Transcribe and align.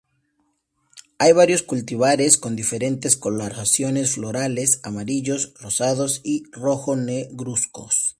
Hay 1.19 1.31
varios 1.33 1.61
cultivares, 1.61 2.35
con 2.39 2.55
diferentes 2.55 3.15
coloraciones 3.15 4.13
florales: 4.15 4.79
amarillos, 4.81 5.53
rosados 5.59 6.21
y 6.23 6.45
rojo 6.53 6.95
negruzcos. 6.95 8.09